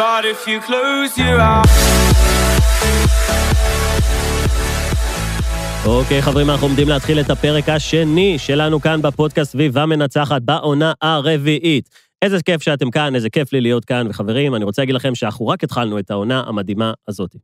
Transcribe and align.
But 0.00 0.24
if 0.24 0.48
you 0.48 0.58
close 0.68 1.18
your 1.18 1.40
eyes 1.40 1.68
אוקיי, 5.86 6.22
חברים, 6.22 6.50
אנחנו 6.50 6.66
עומדים 6.66 6.88
להתחיל 6.88 7.20
את 7.20 7.30
הפרק 7.30 7.68
השני 7.68 8.38
שלנו 8.38 8.80
כאן 8.80 9.02
בפודקאסט 9.02 9.52
סביבה 9.52 9.86
מנצחת 9.86 10.42
בעונה 10.42 10.92
הרביעית. 11.02 11.88
איזה 12.22 12.42
כיף 12.42 12.62
שאתם 12.62 12.90
כאן, 12.90 13.14
איזה 13.14 13.30
כיף 13.30 13.52
לי 13.52 13.60
להיות 13.60 13.84
כאן, 13.84 14.06
וחברים, 14.10 14.54
אני 14.54 14.64
רוצה 14.64 14.82
להגיד 14.82 14.94
לכם 14.94 15.14
שאנחנו 15.14 15.46
רק 15.46 15.64
התחלנו 15.64 15.98
את 15.98 16.10
העונה 16.10 16.42
המדהימה 16.46 16.92
הזאת. 17.08 17.36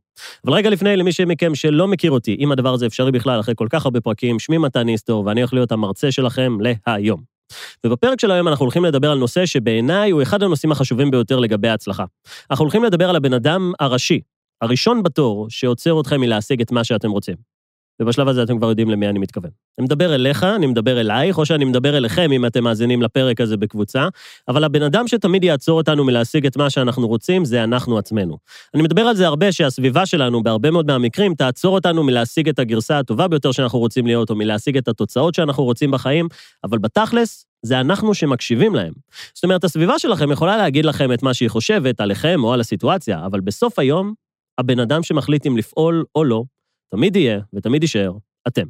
אבל 0.45 0.53
רגע 0.53 0.69
לפני, 0.69 0.97
למי 0.97 1.11
מכם 1.27 1.55
שלא 1.55 1.87
מכיר 1.87 2.11
אותי, 2.11 2.37
אם 2.39 2.51
הדבר 2.51 2.73
הזה 2.73 2.85
אפשרי 2.85 3.11
בכלל, 3.11 3.39
אחרי 3.39 3.53
כל 3.57 3.67
כך 3.69 3.85
הרבה 3.85 4.01
פרקים, 4.01 4.39
שמי 4.39 4.57
מתן 4.57 4.87
איסטור, 4.87 5.25
ואני 5.25 5.41
הולך 5.41 5.53
להיות 5.53 5.71
המרצה 5.71 6.11
שלכם 6.11 6.57
להיום. 6.61 7.36
ובפרק 7.85 8.19
של 8.19 8.31
היום 8.31 8.47
אנחנו 8.47 8.63
הולכים 8.63 8.85
לדבר 8.85 9.11
על 9.11 9.17
נושא 9.17 9.45
שבעיניי 9.45 10.11
הוא 10.11 10.21
אחד 10.21 10.43
הנושאים 10.43 10.71
החשובים 10.71 11.11
ביותר 11.11 11.39
לגבי 11.39 11.67
ההצלחה. 11.67 12.05
אנחנו 12.51 12.63
הולכים 12.63 12.83
לדבר 12.83 13.09
על 13.09 13.15
הבן 13.15 13.33
אדם 13.33 13.71
הראשי, 13.79 14.21
הראשון 14.61 15.03
בתור, 15.03 15.45
שעוצר 15.49 16.01
אתכם 16.01 16.21
מלהשיג 16.21 16.61
את 16.61 16.71
מה 16.71 16.83
שאתם 16.83 17.11
רוצים. 17.11 17.56
ובשלב 18.01 18.27
הזה 18.27 18.43
אתם 18.43 18.57
כבר 18.57 18.69
יודעים 18.69 18.89
למי 18.89 19.07
אני 19.07 19.19
מתכוון. 19.19 19.49
אני 19.79 19.85
מדבר 19.85 20.15
אליך, 20.15 20.43
אני 20.43 20.67
מדבר 20.67 20.99
אלייך, 20.99 21.37
או 21.37 21.45
שאני 21.45 21.65
מדבר 21.65 21.97
אליכם 21.97 22.31
אם 22.31 22.45
אתם 22.45 22.63
מאזינים 22.63 23.01
לפרק 23.01 23.41
הזה 23.41 23.57
בקבוצה, 23.57 24.07
אבל 24.47 24.63
הבן 24.63 24.81
אדם 24.81 25.07
שתמיד 25.07 25.43
יעצור 25.43 25.77
אותנו 25.77 26.03
מלהשיג 26.03 26.45
את 26.45 26.57
מה 26.57 26.69
שאנחנו 26.69 27.07
רוצים, 27.07 27.45
זה 27.45 27.63
אנחנו 27.63 27.97
עצמנו. 27.97 28.37
אני 28.73 28.83
מדבר 28.83 29.01
על 29.01 29.15
זה 29.15 29.27
הרבה, 29.27 29.51
שהסביבה 29.51 30.05
שלנו, 30.05 30.43
בהרבה 30.43 30.71
מאוד 30.71 30.87
מהמקרים, 30.87 31.35
תעצור 31.35 31.75
אותנו 31.75 32.03
מלהשיג 32.03 32.49
את 32.49 32.59
הגרסה 32.59 32.99
הטובה 32.99 33.27
ביותר 33.27 33.51
שאנחנו 33.51 33.79
רוצים 33.79 34.07
להיות, 34.07 34.29
או 34.29 34.35
מלהשיג 34.35 34.77
את 34.77 34.87
התוצאות 34.87 35.35
שאנחנו 35.35 35.63
רוצים 35.63 35.91
בחיים, 35.91 36.27
אבל 36.63 36.77
בתכלס, 36.77 37.45
זה 37.61 37.79
אנחנו 37.79 38.13
שמקשיבים 38.13 38.75
להם. 38.75 38.93
זאת 39.33 39.43
אומרת, 39.43 39.63
הסביבה 39.63 39.99
שלכם 39.99 40.31
יכולה 40.31 40.57
להגיד 40.57 40.85
לכם 40.85 41.13
את 41.13 41.23
מה 41.23 41.33
שהיא 41.33 41.49
חושבת 41.49 42.01
עליכם 42.01 42.43
או 42.43 42.53
על 42.53 42.59
הסיטואציה, 42.59 43.25
אבל 43.25 43.39
בסוף 43.39 43.79
היום, 43.79 44.13
הבן 44.57 44.79
אדם 44.79 45.03
שמחליט 45.03 45.47
אם 45.47 45.57
לפעול 45.57 46.05
או 46.15 46.23
לא, 46.23 46.43
תמיד 46.91 47.15
יהיה 47.15 47.39
ותמיד 47.53 47.83
יישאר 47.83 48.13
אתם. 48.47 48.67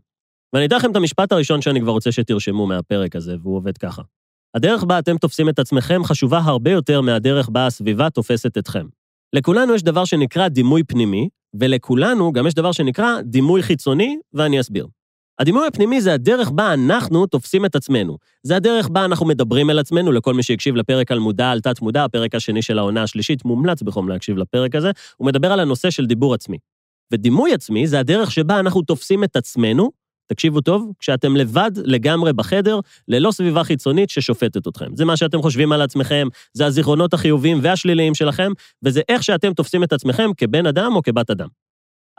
ואני 0.53 0.65
אתן 0.65 0.75
לכם 0.75 0.91
את 0.91 0.95
המשפט 0.95 1.31
הראשון 1.31 1.61
שאני 1.61 1.81
כבר 1.81 1.91
רוצה 1.91 2.11
שתרשמו 2.11 2.67
מהפרק 2.67 3.15
הזה, 3.15 3.35
והוא 3.41 3.57
עובד 3.57 3.77
ככה. 3.77 4.01
הדרך 4.55 4.83
בה 4.83 4.99
אתם 4.99 5.17
תופסים 5.17 5.49
את 5.49 5.59
עצמכם 5.59 6.03
חשובה 6.03 6.39
הרבה 6.39 6.71
יותר 6.71 7.01
מהדרך 7.01 7.49
בה 7.49 7.65
הסביבה 7.65 8.09
תופסת 8.09 8.57
אתכם. 8.57 8.87
לכולנו 9.33 9.75
יש 9.75 9.83
דבר 9.83 10.05
שנקרא 10.05 10.47
דימוי 10.47 10.83
פנימי, 10.83 11.29
ולכולנו 11.59 12.31
גם 12.31 12.47
יש 12.47 12.53
דבר 12.53 12.71
שנקרא 12.71 13.21
דימוי 13.21 13.63
חיצוני, 13.63 14.17
ואני 14.33 14.59
אסביר. 14.59 14.87
הדימוי 15.39 15.67
הפנימי 15.67 16.01
זה 16.01 16.13
הדרך 16.13 16.51
בה 16.51 16.73
אנחנו 16.73 17.27
תופסים 17.27 17.65
את 17.65 17.75
עצמנו. 17.75 18.17
זה 18.43 18.55
הדרך 18.55 18.89
בה 18.89 19.05
אנחנו 19.05 19.25
מדברים 19.25 19.69
אל 19.69 19.79
עצמנו, 19.79 20.11
לכל 20.11 20.33
מי 20.33 20.43
שהקשיב 20.43 20.75
לפרק 20.75 21.11
על 21.11 21.19
מודע, 21.19 21.51
על 21.51 21.61
תת-מודע, 21.61 22.03
הפרק 22.03 22.35
השני 22.35 22.61
של 22.61 22.79
העונה 22.79 23.03
השלישית, 23.03 23.45
מומלץ 23.45 23.81
בחום 23.81 24.09
להקשיב 24.09 24.37
לפרק 24.37 24.75
הזה, 24.75 24.91
הוא 25.17 25.27
מדבר 25.27 25.51
על 25.51 25.59
הנושא 25.59 25.89
של 25.89 26.05
דיבור 26.05 26.33
עצמי. 26.33 26.57
ודימוי 27.11 27.53
עצמי 27.53 27.87
זה 27.87 27.99
הדרך 27.99 28.31
שבה 28.31 28.59
אנחנו 28.59 28.81
תופסים 28.81 29.23
את 29.23 29.35
עצמנו, 29.35 29.91
תקשיבו 30.27 30.61
טוב, 30.61 30.91
כשאתם 30.99 31.35
לבד 31.35 31.71
לגמרי 31.75 32.33
בחדר, 32.33 32.79
ללא 33.07 33.31
סביבה 33.31 33.63
חיצונית 33.63 34.09
ששופטת 34.09 34.67
אתכם. 34.67 34.95
זה 34.95 35.05
מה 35.05 35.17
שאתם 35.17 35.41
חושבים 35.41 35.71
על 35.71 35.81
עצמכם, 35.81 36.27
זה 36.53 36.65
הזיכרונות 36.65 37.13
החיוביים 37.13 37.59
והשליליים 37.61 38.15
שלכם, 38.15 38.51
וזה 38.83 39.01
איך 39.09 39.23
שאתם 39.23 39.53
תופסים 39.53 39.83
את 39.83 39.93
עצמכם 39.93 40.29
כבן 40.37 40.65
אדם 40.65 40.95
או 40.95 41.03
כבת 41.03 41.29
אדם. 41.29 41.47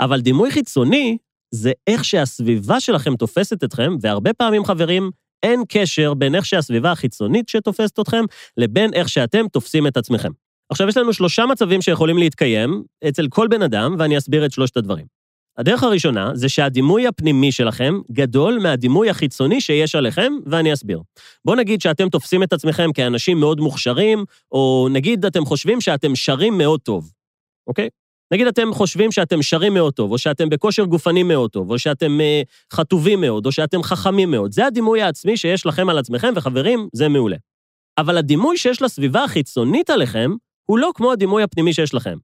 אבל 0.01 0.21
דימוי 0.21 0.51
חיצוני 0.51 1.19
זה 1.55 1.73
איך 1.87 2.05
שהסביבה 2.05 2.81
שלכם 2.81 3.17
תופסת 3.17 3.65
אתכם, 3.65 3.97
והרבה 4.01 4.33
פעמים, 4.33 4.65
חברים, 4.65 5.11
אין 5.43 5.63
קשר 5.69 6.15
בין 6.15 6.35
איך 6.35 6.47
שהסביבה 6.47 6.93
החיצונית 6.93 7.49
שתופסת 7.49 8.01
אתכם, 8.01 8.25
לבין 8.57 8.95
איך 8.95 9.09
שאתם 9.09 9.49
תופסים 9.53 9.87
את 9.87 9.97
עצמכם. 9.97 10.31
עכשיו, 10.71 10.89
יש 10.89 10.97
לנו 10.97 11.13
שלושה 11.13 11.47
מצבים 11.47 11.83
שיכולים 11.83 12.19
להתקיים 12.19 12.83
אצל 13.09 13.27
כל 13.29 13.49
בן 13.49 13.63
אדם, 13.63 13.97
ואני 13.99 14.19
אסביר 14.19 14.47
את 14.47 14.53
שלושת 14.53 14.77
הדברים. 14.77 15.07
הדרך 15.59 15.83
הראשונה 15.83 16.31
זה 16.35 16.49
שהדימוי 16.49 17.07
הפנימי 17.07 17.53
שלכם 17.53 17.95
גדול 18.13 18.59
מהדימוי 18.63 19.11
החיצוני 19.11 19.61
שיש 19.61 19.95
עליכם, 19.95 20.33
ואני 20.47 20.73
אסביר. 20.73 21.01
בואו 21.45 21.57
נגיד 21.57 21.81
שאתם 21.81 22.09
תופסים 22.09 22.43
את 22.43 22.53
עצמכם 22.53 22.93
כאנשים 22.93 23.41
מאוד 23.41 23.61
מוכשרים, 23.61 24.25
או 24.53 24.89
נגיד 24.91 25.25
אתם 25.25 25.45
חושבים 25.45 25.81
שאתם 25.81 26.17
שרים 26.17 26.59
מאוד 26.59 26.81
טוב, 26.81 27.13
אוקיי? 27.67 27.89
נגיד 28.33 28.47
אתם 28.47 28.73
חושבים 28.73 29.13
שאתם 29.13 29.43
שרים 29.43 29.75
מאוד 29.75 29.93
טוב, 29.93 30.13
או 30.13 30.19
שאתם 30.19 30.49
בכושר 30.49 30.85
גופני 30.85 31.23
מאוד 31.23 31.51
טוב, 31.51 31.71
או 31.71 31.79
שאתם 31.79 32.19
uh, 32.21 32.77
חטובים 32.77 33.21
מאוד, 33.21 33.47
או 33.47 33.53
שאתם 33.53 33.83
חכמים 33.83 34.31
מאוד. 34.31 34.53
זה 34.53 34.67
הדימוי 34.67 35.03
העצמי 35.03 35.37
שיש 35.37 35.67
לכם 35.67 35.89
על 35.89 35.99
עצמכם, 35.99 36.33
וחברים, 36.37 36.89
זה 36.93 37.09
מעולה. 37.09 37.37
אבל 37.99 38.19
הדימוי 38.19 38.57
שיש 38.59 38.83
לסביבה 38.83 39.25
החיצונית 39.25 39.91
עליכם, 39.91 40.31
הוא 40.71 40.79
לא 40.79 40.91
כמו 40.95 41.13
הדימוי 41.13 41.43
הפנימי 41.43 41.73
שיש 41.73 41.95
לכם. 41.95 42.17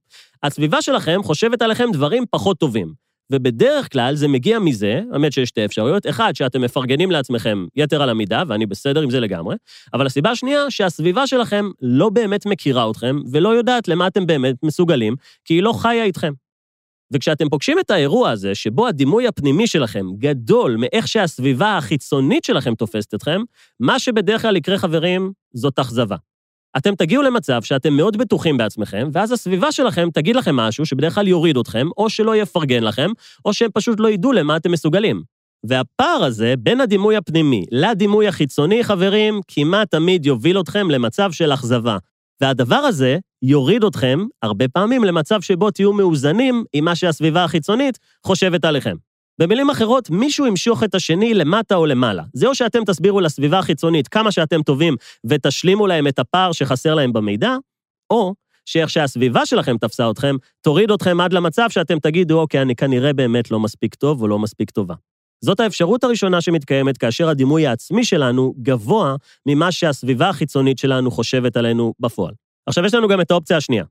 הסביבה 0.43 0.81
שלכם 0.81 1.19
חושבת 1.23 1.61
עליכם 1.61 1.89
דברים 1.93 2.23
פחות 2.31 2.59
טובים. 2.59 2.93
ובדרך 3.31 3.91
כלל 3.91 4.15
זה 4.15 4.27
מגיע 4.27 4.59
מזה, 4.59 5.01
האמת 5.13 5.33
שיש 5.33 5.49
שתי 5.49 5.65
אפשרויות, 5.65 6.07
אחד, 6.07 6.35
שאתם 6.35 6.61
מפרגנים 6.61 7.11
לעצמכם 7.11 7.65
יתר 7.75 8.01
על 8.01 8.09
המידה, 8.09 8.43
ואני 8.47 8.65
בסדר 8.65 9.01
עם 9.01 9.09
זה 9.09 9.19
לגמרי, 9.19 9.55
אבל 9.93 10.05
הסיבה 10.05 10.31
השנייה, 10.31 10.71
שהסביבה 10.71 11.27
שלכם 11.27 11.65
לא 11.81 12.09
באמת 12.09 12.45
מכירה 12.45 12.91
אתכם, 12.91 13.15
ולא 13.31 13.49
יודעת 13.49 13.87
למה 13.87 14.07
אתם 14.07 14.25
באמת 14.25 14.55
מסוגלים, 14.63 15.15
כי 15.45 15.53
היא 15.53 15.63
לא 15.63 15.73
חיה 15.73 16.03
איתכם. 16.03 16.33
וכשאתם 17.13 17.49
פוגשים 17.49 17.79
את 17.79 17.91
האירוע 17.91 18.29
הזה, 18.29 18.55
שבו 18.55 18.87
הדימוי 18.87 19.27
הפנימי 19.27 19.67
שלכם 19.67 20.05
גדול 20.17 20.75
מאיך 20.79 21.07
שהסביבה 21.07 21.77
החיצונית 21.77 22.43
שלכם 22.43 22.75
תופסת 22.75 23.13
אתכם, 23.13 23.41
מה 23.79 23.99
שבדרך 23.99 24.41
כלל 24.41 24.55
יקרה, 24.55 24.77
חברים, 24.77 25.31
זאת 25.53 25.79
אכזבה. 25.79 26.15
אתם 26.77 26.95
תגיעו 26.95 27.23
למצב 27.23 27.61
שאתם 27.63 27.93
מאוד 27.93 28.17
בטוחים 28.17 28.57
בעצמכם, 28.57 29.09
ואז 29.13 29.31
הסביבה 29.31 29.71
שלכם 29.71 30.09
תגיד 30.13 30.35
לכם 30.35 30.55
משהו 30.55 30.85
שבדרך 30.85 31.15
כלל 31.15 31.27
יוריד 31.27 31.57
אתכם, 31.57 31.87
או 31.97 32.09
שלא 32.09 32.35
יפרגן 32.35 32.83
לכם, 32.83 33.11
או 33.45 33.53
שהם 33.53 33.69
פשוט 33.73 33.99
לא 33.99 34.09
ידעו 34.09 34.31
למה 34.31 34.57
אתם 34.57 34.71
מסוגלים. 34.71 35.21
והפער 35.67 36.23
הזה 36.23 36.53
בין 36.59 36.81
הדימוי 36.81 37.15
הפנימי 37.15 37.65
לדימוי 37.71 38.27
החיצוני, 38.27 38.83
חברים, 38.83 39.41
כמעט 39.47 39.91
תמיד 39.91 40.25
יוביל 40.25 40.59
אתכם 40.59 40.91
למצב 40.91 41.31
של 41.31 41.53
אכזבה. 41.53 41.97
והדבר 42.41 42.75
הזה 42.75 43.17
יוריד 43.41 43.83
אתכם, 43.83 44.19
הרבה 44.41 44.67
פעמים, 44.67 45.03
למצב 45.03 45.41
שבו 45.41 45.71
תהיו 45.71 45.93
מאוזנים 45.93 46.63
עם 46.73 46.85
מה 46.85 46.95
שהסביבה 46.95 47.43
החיצונית 47.43 47.99
חושבת 48.25 48.65
עליכם. 48.65 48.95
במילים 49.39 49.69
אחרות, 49.69 50.09
מישהו 50.09 50.45
ימשוך 50.45 50.83
את 50.83 50.95
השני 50.95 51.33
למטה 51.33 51.75
או 51.75 51.85
למעלה. 51.85 52.23
זה 52.33 52.47
או 52.47 52.55
שאתם 52.55 52.85
תסבירו 52.85 53.21
לסביבה 53.21 53.59
החיצונית 53.59 54.07
כמה 54.07 54.31
שאתם 54.31 54.61
טובים 54.61 54.95
ותשלימו 55.25 55.87
להם 55.87 56.07
את 56.07 56.19
הפער 56.19 56.51
שחסר 56.51 56.95
להם 56.95 57.13
במידע, 57.13 57.55
או 58.09 58.33
שאיך 58.65 58.89
שהסביבה 58.89 59.45
שלכם 59.45 59.77
תפסה 59.77 60.09
אתכם, 60.11 60.35
תוריד 60.61 60.91
אתכם 60.91 61.21
עד 61.21 61.33
למצב 61.33 61.69
שאתם 61.69 61.99
תגידו, 61.99 62.39
אוקיי, 62.39 62.61
אני 62.61 62.75
כנראה 62.75 63.13
באמת 63.13 63.51
לא 63.51 63.59
מספיק 63.59 63.95
טוב 63.95 64.21
או 64.21 64.27
לא 64.27 64.39
מספיק 64.39 64.71
טובה. 64.71 64.95
זאת 65.41 65.59
האפשרות 65.59 66.03
הראשונה 66.03 66.41
שמתקיימת 66.41 66.97
כאשר 66.97 67.29
הדימוי 67.29 67.67
העצמי 67.67 68.05
שלנו 68.05 68.53
גבוה 68.61 69.15
ממה 69.45 69.71
שהסביבה 69.71 70.29
החיצונית 70.29 70.77
שלנו 70.77 71.11
חושבת 71.11 71.57
עלינו 71.57 71.93
בפועל. 71.99 72.33
עכשיו, 72.67 72.85
יש 72.85 72.93
לנו 72.93 73.07
גם 73.07 73.21
את 73.21 73.31
האופציה 73.31 73.57
השנייה. 73.57 73.85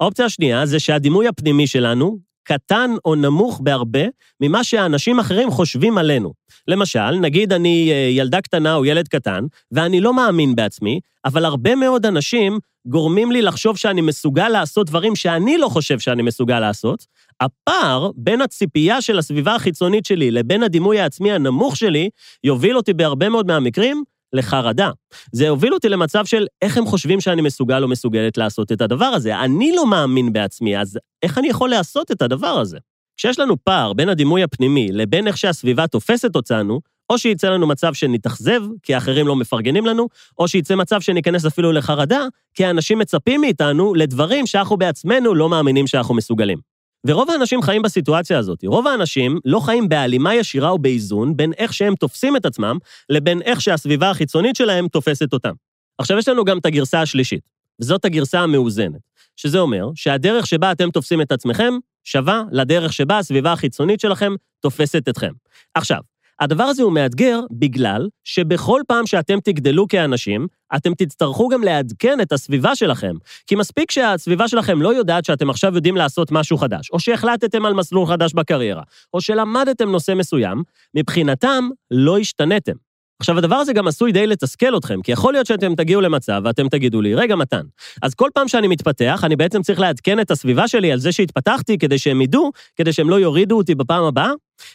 האופציה 0.00 0.24
השנייה 0.24 0.66
זה 0.66 0.80
שהדימוי 0.80 1.28
הפנימי 1.28 1.66
שלנו 1.66 2.18
קטן 2.42 2.90
או 3.04 3.14
נמוך 3.14 3.60
בהרבה 3.62 4.04
ממה 4.40 4.64
שאנשים 4.64 5.18
אחרים 5.18 5.50
חושבים 5.50 5.98
עלינו. 5.98 6.32
למשל, 6.68 7.10
נגיד 7.10 7.52
אני 7.52 7.88
אה, 7.92 7.96
ילדה 7.96 8.40
קטנה 8.40 8.74
או 8.74 8.84
ילד 8.84 9.08
קטן, 9.08 9.44
ואני 9.72 10.00
לא 10.00 10.14
מאמין 10.14 10.54
בעצמי, 10.54 11.00
אבל 11.24 11.44
הרבה 11.44 11.74
מאוד 11.74 12.06
אנשים 12.06 12.58
גורמים 12.86 13.32
לי 13.32 13.42
לחשוב 13.42 13.76
שאני 13.76 14.00
מסוגל 14.00 14.48
לעשות 14.48 14.86
דברים 14.86 15.16
שאני 15.16 15.58
לא 15.58 15.68
חושב 15.68 15.98
שאני 15.98 16.22
מסוגל 16.22 16.60
לעשות. 16.60 17.06
הפער 17.40 18.10
בין 18.16 18.40
הציפייה 18.40 19.00
של 19.00 19.18
הסביבה 19.18 19.54
החיצונית 19.54 20.04
שלי 20.04 20.30
לבין 20.30 20.62
הדימוי 20.62 21.00
העצמי 21.00 21.32
הנמוך 21.32 21.76
שלי, 21.76 22.08
יוביל 22.44 22.76
אותי 22.76 22.92
בהרבה 22.92 23.28
מאוד 23.28 23.46
מהמקרים 23.46 24.04
לחרדה. 24.32 24.90
זה 25.32 25.48
הוביל 25.48 25.74
אותי 25.74 25.88
למצב 25.88 26.24
של 26.24 26.46
איך 26.62 26.76
הם 26.76 26.86
חושבים 26.86 27.20
שאני 27.20 27.42
מסוגל 27.42 27.82
או 27.82 27.88
מסוגלת 27.88 28.38
לעשות 28.38 28.72
את 28.72 28.80
הדבר 28.80 29.04
הזה. 29.04 29.40
אני 29.40 29.72
לא 29.76 29.86
מאמין 29.86 30.32
בעצמי, 30.32 30.78
אז 30.78 30.98
איך 31.22 31.38
אני 31.38 31.48
יכול 31.48 31.70
לעשות 31.70 32.10
את 32.10 32.22
הדבר 32.22 32.46
הזה? 32.46 32.78
כשיש 33.16 33.38
לנו 33.38 33.64
פער 33.64 33.92
בין 33.92 34.08
הדימוי 34.08 34.42
הפנימי 34.42 34.88
לבין 34.92 35.26
איך 35.26 35.38
שהסביבה 35.38 35.86
תופסת 35.86 36.36
אותנו, 36.36 36.80
או 37.10 37.18
שיצא 37.18 37.50
לנו 37.50 37.66
מצב 37.66 37.94
שנתאכזב, 37.94 38.62
כי 38.82 38.94
האחרים 38.94 39.26
לא 39.26 39.36
מפרגנים 39.36 39.86
לנו, 39.86 40.08
או 40.38 40.48
שיצא 40.48 40.74
מצב 40.74 41.00
שניכנס 41.00 41.46
אפילו 41.46 41.72
לחרדה, 41.72 42.20
כי 42.54 42.64
האנשים 42.64 42.98
מצפים 42.98 43.40
מאיתנו 43.40 43.94
לדברים 43.94 44.46
שאנחנו 44.46 44.76
בעצמנו 44.76 45.34
לא 45.34 45.48
מאמינים 45.48 45.86
שאנחנו 45.86 46.14
מסוגלים. 46.14 46.58
ורוב 47.06 47.30
האנשים 47.30 47.62
חיים 47.62 47.82
בסיטואציה 47.82 48.38
הזאת. 48.38 48.64
רוב 48.64 48.86
האנשים 48.86 49.38
לא 49.44 49.60
חיים 49.60 49.88
בהלימה 49.88 50.34
ישירה 50.34 50.68
או 50.68 50.78
באיזון 50.78 51.36
בין 51.36 51.52
איך 51.58 51.72
שהם 51.72 51.94
תופסים 51.94 52.36
את 52.36 52.46
עצמם, 52.46 52.78
לבין 53.10 53.42
איך 53.42 53.60
שהסביבה 53.60 54.10
החיצונית 54.10 54.56
שלהם 54.56 54.88
תופסת 54.88 55.32
אותם. 55.32 55.52
עכשיו, 55.98 56.18
יש 56.18 56.28
לנו 56.28 56.44
גם 56.44 56.58
את 56.58 56.66
הגרסה 56.66 57.00
השלישית, 57.00 57.48
וזאת 57.80 58.04
הגרסה 58.04 58.40
המאוזנת, 58.40 59.00
שזה 59.36 59.58
אומר 59.58 59.86
שהדרך 59.94 60.46
שבה 60.46 60.72
אתם 60.72 60.90
תופסים 60.90 61.20
את 61.20 61.32
עצמכם 61.32 61.74
שווה 62.04 62.42
לדרך 62.52 62.92
שבה 62.92 63.18
הסביבה 63.18 63.52
החיצונית 63.52 64.00
שלכם 64.00 64.32
תופסת 64.60 65.08
אתכם. 65.08 65.32
עכשיו, 65.74 66.00
הדבר 66.40 66.64
הזה 66.64 66.82
הוא 66.82 66.92
מאתגר 66.92 67.40
בגלל 67.50 68.08
שבכל 68.24 68.82
פעם 68.88 69.06
שאתם 69.06 69.40
תגדלו 69.44 69.88
כאנשים, 69.88 70.46
אתם 70.76 70.94
תצטרכו 70.94 71.48
גם 71.48 71.62
לעדכן 71.62 72.20
את 72.20 72.32
הסביבה 72.32 72.76
שלכם. 72.76 73.14
כי 73.46 73.54
מספיק 73.54 73.90
שהסביבה 73.90 74.48
שלכם 74.48 74.82
לא 74.82 74.94
יודעת 74.94 75.24
שאתם 75.24 75.50
עכשיו 75.50 75.74
יודעים 75.74 75.96
לעשות 75.96 76.32
משהו 76.32 76.58
חדש, 76.58 76.90
או 76.90 77.00
שהחלטתם 77.00 77.66
על 77.66 77.74
מסלול 77.74 78.06
חדש 78.06 78.34
בקריירה, 78.34 78.82
או 79.14 79.20
שלמדתם 79.20 79.90
נושא 79.90 80.12
מסוים, 80.14 80.62
מבחינתם 80.94 81.68
לא 81.90 82.18
השתנתם. 82.18 82.72
עכשיו, 83.20 83.38
הדבר 83.38 83.56
הזה 83.56 83.72
גם 83.72 83.88
עשוי 83.88 84.12
די 84.12 84.26
לתסכל 84.26 84.76
אתכם, 84.76 85.02
כי 85.02 85.12
יכול 85.12 85.32
להיות 85.32 85.46
שאתם 85.46 85.74
תגיעו 85.74 86.00
למצב 86.00 86.42
ואתם 86.44 86.68
תגידו 86.68 87.00
לי, 87.00 87.14
רגע, 87.14 87.36
מתן, 87.36 87.62
אז 88.02 88.14
כל 88.14 88.28
פעם 88.34 88.48
שאני 88.48 88.68
מתפתח, 88.68 89.20
אני 89.24 89.36
בעצם 89.36 89.62
צריך 89.62 89.80
לעדכן 89.80 90.20
את 90.20 90.30
הסביבה 90.30 90.68
שלי 90.68 90.92
על 90.92 90.98
זה 90.98 91.12
שהתפתחתי, 91.12 91.78
כדי 91.78 91.98
שהם 91.98 92.20
ידעו, 92.20 92.50
כדי 92.76 92.92
שהם 92.92 93.10
לא 93.10 93.20
יורידו 93.20 93.56
אותי 93.56 93.74
בפעם 93.74 94.04
הבאה? 94.04 94.30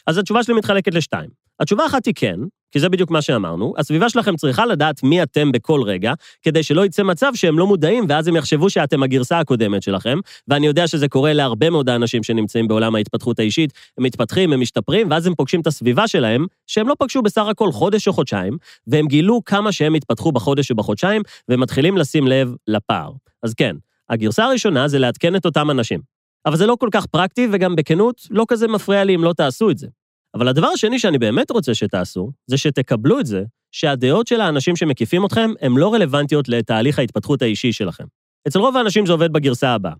אז 0.07 0.17
התשובה 0.17 0.43
שלי 0.43 0.53
מתחלקת 0.53 0.93
לשתיים. 0.93 1.44
התשובה 1.59 1.85
אחת 1.85 2.05
היא 2.05 2.13
כן, 2.17 2.39
כי 2.71 2.79
זה 2.79 2.89
בדיוק 2.89 3.11
מה 3.11 3.21
שאמרנו, 3.21 3.73
הסביבה 3.77 4.09
שלכם 4.09 4.35
צריכה 4.35 4.65
לדעת 4.65 5.03
מי 5.03 5.23
אתם 5.23 5.51
בכל 5.51 5.81
רגע, 5.83 6.13
כדי 6.41 6.63
שלא 6.63 6.85
יצא 6.85 7.03
מצב 7.03 7.31
שהם 7.35 7.59
לא 7.59 7.67
מודעים, 7.67 8.05
ואז 8.09 8.27
הם 8.27 8.35
יחשבו 8.35 8.69
שאתם 8.69 9.03
הגרסה 9.03 9.39
הקודמת 9.39 9.83
שלכם, 9.83 10.19
ואני 10.47 10.67
יודע 10.67 10.87
שזה 10.87 11.07
קורה 11.07 11.33
להרבה 11.33 11.69
מאוד 11.69 11.89
האנשים 11.89 12.23
שנמצאים 12.23 12.67
בעולם 12.67 12.95
ההתפתחות 12.95 13.39
האישית, 13.39 13.73
הם 13.97 14.03
מתפתחים, 14.03 14.53
הם 14.53 14.61
משתפרים, 14.61 15.09
ואז 15.09 15.27
הם 15.27 15.35
פוגשים 15.35 15.61
את 15.61 15.67
הסביבה 15.67 16.07
שלהם, 16.07 16.45
שהם 16.67 16.87
לא 16.87 16.95
פגשו 16.99 17.21
בסך 17.21 17.45
הכל 17.49 17.71
חודש 17.71 18.07
או 18.07 18.13
חודשיים, 18.13 18.57
והם 18.87 19.07
גילו 19.07 19.41
כמה 19.45 19.71
שהם 19.71 19.93
התפתחו 19.93 20.31
בחודש 20.31 20.71
או 20.71 20.75
בחודשיים, 20.75 21.21
והם 21.49 21.59
מתחילים 21.59 21.97
לשים 21.97 22.27
לב 22.27 22.55
לפער. 22.67 23.11
אז 23.43 23.53
כן, 23.53 23.75
הגרסה 24.09 24.45
הראשונה 24.45 24.87
זה 24.87 24.99
לעדכן 24.99 25.35
את 25.35 25.45
אותם 25.45 25.71
אנשים. 25.71 25.99
אבל 26.45 26.55
זה 26.55 26.65
לא 26.65 26.75
כל 26.79 26.89
כך 26.91 27.05
פרקטי, 27.05 27.47
וגם 27.51 27.75
בכנות, 27.75 28.21
לא 28.29 28.45
כזה 28.47 28.67
מפריע 28.67 29.03
לי 29.03 29.15
אם 29.15 29.23
לא 29.23 29.33
תעשו 29.33 29.69
את 29.69 29.77
זה. 29.77 29.87
אבל 30.35 30.47
הדבר 30.47 30.67
השני 30.67 30.99
שאני 30.99 31.17
באמת 31.17 31.51
רוצה 31.51 31.73
שתעשו, 31.73 32.31
זה 32.47 32.57
שתקבלו 32.57 33.19
את 33.19 33.25
זה 33.25 33.43
שהדעות 33.71 34.27
של 34.27 34.41
האנשים 34.41 34.75
שמקיפים 34.75 35.25
אתכם 35.25 35.51
הן 35.61 35.71
לא 35.71 35.93
רלוונטיות 35.93 36.49
לתהליך 36.49 36.99
ההתפתחות 36.99 37.41
האישי 37.41 37.71
שלכם. 37.71 38.03
אצל 38.47 38.59
רוב 38.59 38.77
האנשים 38.77 39.05
זה 39.05 39.11
עובד 39.11 39.33
בגרסה 39.33 39.69
הבאה. 39.69 39.93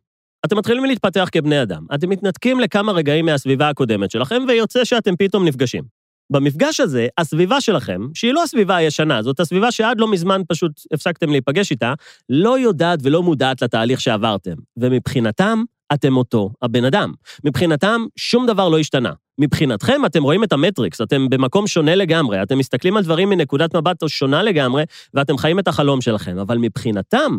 אתם 0.46 0.58
מתחילים 0.58 0.86
להתפתח 0.86 1.30
כבני 1.32 1.62
אדם, 1.62 1.86
אתם 1.96 2.10
מתנתקים 2.10 2.60
לכמה 2.60 2.92
רגעים 2.92 3.26
מהסביבה 3.26 3.70
הקודמת 3.70 4.12
שלכם, 4.12 4.44
ויוצא 4.48 4.84
שאתם 4.84 5.16
פתאום 5.16 5.46
נפגשים. 5.46 5.84
במפגש 6.30 6.80
הזה, 6.80 7.08
הסביבה 7.18 7.62
שלכם, 7.62 8.02
שהיא 8.14 8.34
לא 8.34 8.44
הסביבה 8.44 8.76
הישנה, 8.76 9.22
זאת 9.22 9.40
הסביבה 9.40 9.72
שעד 9.72 10.00
לא 10.00 10.12
מזמן 10.12 10.42
פשוט 10.48 10.72
הפסקתם 10.94 11.30
להיפגש 11.30 11.72
איתה, 11.72 11.94
לא 12.30 12.60
יודעת 12.60 13.00
ולא 13.04 13.24
מודעת 13.24 13.62
לתהליך 13.62 14.02
שעברתם. 14.02 14.56
ומבחינתם, 14.78 15.64
אתם 15.94 16.18
אותו 16.18 16.50
הבן 16.62 16.86
אדם. 16.86 17.14
מבחינתם, 17.44 18.06
שום 18.16 18.48
דבר 18.48 18.70
לא 18.70 18.80
השתנה. 18.80 19.12
מבחינתכם, 19.40 20.06
אתם 20.06 20.24
רואים 20.24 20.44
את 20.44 20.54
המטריקס, 20.54 21.02
אתם 21.02 21.30
במקום 21.30 21.68
שונה 21.68 21.96
לגמרי, 21.96 22.44
אתם 22.44 22.58
מסתכלים 22.58 22.98
על 22.98 23.04
דברים 23.04 23.30
מנקודת 23.30 23.76
מבט 23.76 24.08
שונה 24.08 24.44
לגמרי, 24.44 24.84
ואתם 25.14 25.38
חיים 25.38 25.60
את 25.60 25.68
החלום 25.68 26.02
שלכם, 26.02 26.38
אבל 26.38 26.58
מבחינתם, 26.58 27.38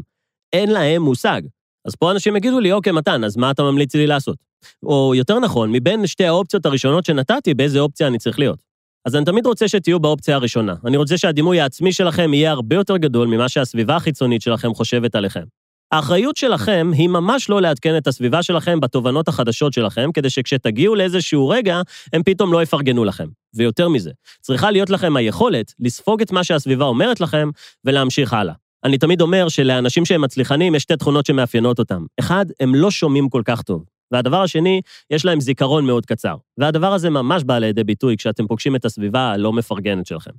אין 0.53 0.71
להם 0.71 1.03
מושג. 1.03 1.43
אז 1.85 1.95
פה 1.95 2.11
אנשים 2.11 2.37
יגידו 2.37 2.61
לי, 2.61 2.73
אוקיי, 2.73 2.93
מתן, 2.93 3.25
אז 3.25 3.37
מה 3.37 3.51
אתה 3.51 3.63
ממליץ 3.63 3.95
לי 3.95 4.07
לעשות? 4.07 4.37
או 4.83 5.15
יותר 5.15 5.39
נכון, 5.39 5.73
מבין 5.73 6.07
שתי 6.07 6.27
האופציות 6.27 6.67
הראשונות 6.67 7.05
שנתתי, 7.05 7.55
באיזה 7.55 7.81
אופציה 7.81 8.07
אני 8.07 8.19
צריך 8.19 8.39
להיות. 8.39 8.63
אז 9.05 9.17
אני 9.17 9.25
תמיד 9.25 9.47
רוצה 9.47 9.69
שתהיו 9.69 10.01
באופציה 10.01 10.37
הראשונה. 10.37 10.75
אני 10.87 10.97
רוצה 10.97 11.19
שהדימוי 11.19 11.61
העצמי 11.61 11.93
שלכם 11.93 12.35
יהיה 12.35 12.51
הרבה 12.51 12.77
יותר 12.77 12.97
גדול 12.97 13.29
ממה 13.29 13.49
שהסביבה 13.49 13.97
החיצונית 13.97 14.43
שלכם 14.43 14.75
חושבת 14.75 15.15
עליכם. 15.15 15.45
האחריות 15.93 16.37
שלכם 16.37 16.91
היא 16.95 17.09
ממש 17.09 17.51
לא 17.51 17.63
לעדכן 17.63 17.97
את 17.97 18.07
הסביבה 18.07 18.43
שלכם 18.43 18.81
בתובנות 18.81 19.29
החדשות 19.29 19.73
שלכם, 19.73 20.11
כדי 20.15 20.31
שכשתגיעו 20.31 20.95
לאיזשהו 20.95 21.49
רגע, 21.49 21.81
הם 22.13 22.23
פתאום 22.23 22.53
לא 22.53 22.63
יפרגנו 22.63 23.05
לכם. 23.05 23.27
ויותר 23.55 23.89
מזה, 23.89 24.11
צריכה 24.41 24.71
להיות 24.71 24.91
לכם 24.91 25.17
היכולת 25.17 25.73
לספוג 25.81 26.21
את 26.21 26.33
מה 26.33 26.45
שהסביבה 26.45 26.85
אומרת 26.85 27.21
לכם 27.21 27.51
ולהמשיך 27.85 28.33
הלאה. 28.33 28.55
אני 28.85 28.99
תמיד 28.99 29.21
אומר 29.21 29.49
שלאנשים 29.49 30.05
שהם 30.05 30.21
מצליחנים 30.21 30.75
יש 30.75 30.83
שתי 30.83 30.97
תכונות 30.97 31.27
שמאפיינות 31.27 31.79
אותם. 31.79 32.05
אחד, 32.21 32.47
הם 32.61 32.75
לא 32.75 32.91
שומעים 32.91 33.29
כל 33.29 33.43
כך 33.45 33.63
טוב. 33.63 33.85
והדבר 34.11 34.43
השני, 34.43 34.81
יש 35.11 35.25
להם 35.25 35.41
זיכרון 35.41 35.87
מאוד 35.87 36.07
קצר. 36.07 36.35
והדבר 36.59 36.93
הזה 36.93 37.11
ממש 37.11 37.43
בא 37.43 37.59
לידי 37.59 37.85
ביטוי 37.85 38.17
כשאתם 38.17 38.47
פוגשים 38.47 38.77
את 38.77 38.85
הסביבה 38.85 39.33
הלא 39.33 39.53
מפרגנת 39.53 40.07
שלכם. 40.07 40.31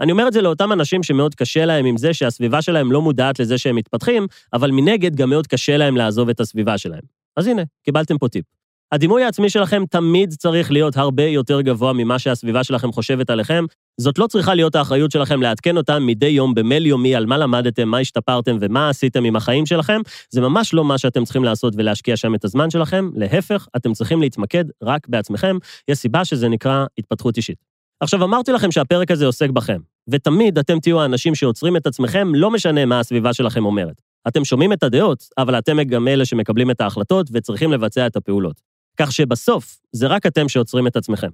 אני 0.00 0.12
אומר 0.12 0.28
את 0.28 0.32
זה 0.32 0.42
לאותם 0.42 0.72
אנשים 0.72 1.02
שמאוד 1.02 1.34
קשה 1.34 1.64
להם 1.64 1.84
עם 1.84 1.96
זה 1.96 2.14
שהסביבה 2.14 2.62
שלהם 2.62 2.92
לא 2.92 3.02
מודעת 3.02 3.40
לזה 3.40 3.58
שהם 3.58 3.76
מתפתחים, 3.76 4.26
אבל 4.52 4.70
מנגד 4.70 5.14
גם 5.14 5.30
מאוד 5.30 5.46
קשה 5.46 5.76
להם 5.76 5.96
לעזוב 5.96 6.28
את 6.28 6.40
הסביבה 6.40 6.78
שלהם. 6.78 7.02
אז 7.36 7.46
הנה, 7.46 7.62
קיבלתם 7.84 8.18
פה 8.18 8.28
טיפ. 8.28 8.44
הדימוי 8.92 9.24
העצמי 9.24 9.50
שלכם 9.50 9.82
תמיד 9.90 10.34
צריך 10.34 10.72
להיות 10.72 10.96
הרבה 10.96 11.22
יותר 11.22 11.60
גבוה 11.60 11.92
ממה 11.92 12.18
שהסביבה 12.18 12.64
שלכם 12.64 12.92
חושבת 12.92 13.30
עליכם. 13.30 13.64
זאת 14.00 14.18
לא 14.18 14.26
צריכה 14.26 14.54
להיות 14.54 14.74
האחריות 14.74 15.10
שלכם 15.10 15.42
לעדכן 15.42 15.76
אותם 15.76 16.06
מדי 16.06 16.26
יום 16.26 16.54
במייל 16.54 16.86
יומי 16.86 17.14
על 17.14 17.26
מה 17.26 17.38
למדתם, 17.38 17.88
מה 17.88 17.98
השתפרתם 17.98 18.56
ומה 18.60 18.88
עשיתם 18.88 19.24
עם 19.24 19.36
החיים 19.36 19.66
שלכם. 19.66 20.00
זה 20.30 20.40
ממש 20.40 20.74
לא 20.74 20.84
מה 20.84 20.98
שאתם 20.98 21.24
צריכים 21.24 21.44
לעשות 21.44 21.74
ולהשקיע 21.76 22.16
שם 22.16 22.34
את 22.34 22.44
הזמן 22.44 22.70
שלכם. 22.70 23.10
להפך, 23.14 23.68
אתם 23.76 23.92
צריכים 23.92 24.20
להתמקד 24.20 24.64
רק 24.82 25.08
בעצמכם. 25.08 25.56
יש 25.88 25.98
סיבה 25.98 26.24
שזה 26.24 26.48
נקרא 26.48 26.84
התפתחות 26.98 27.36
אישית. 27.36 27.75
עכשיו, 28.00 28.24
אמרתי 28.24 28.52
לכם 28.52 28.70
שהפרק 28.70 29.10
הזה 29.10 29.26
עוסק 29.26 29.50
בכם, 29.50 29.80
ותמיד 30.08 30.58
אתם 30.58 30.80
תהיו 30.80 31.00
האנשים 31.00 31.34
שעוצרים 31.34 31.76
את 31.76 31.86
עצמכם, 31.86 32.34
לא 32.34 32.50
משנה 32.50 32.84
מה 32.84 33.00
הסביבה 33.00 33.32
שלכם 33.32 33.64
אומרת. 33.64 34.02
אתם 34.28 34.44
שומעים 34.44 34.72
את 34.72 34.82
הדעות, 34.82 35.24
אבל 35.38 35.58
אתם 35.58 35.82
גם 35.82 36.08
אלה 36.08 36.24
שמקבלים 36.24 36.70
את 36.70 36.80
ההחלטות 36.80 37.26
וצריכים 37.32 37.72
לבצע 37.72 38.06
את 38.06 38.16
הפעולות. 38.16 38.60
כך 38.96 39.12
שבסוף, 39.12 39.78
זה 39.92 40.06
רק 40.06 40.26
אתם 40.26 40.48
שעוצרים 40.48 40.86
את 40.86 40.96
עצמכם. 40.96 41.28